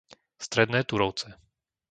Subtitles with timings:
[0.45, 1.27] Stredné Turovce